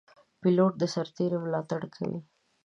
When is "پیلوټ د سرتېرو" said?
0.41-1.37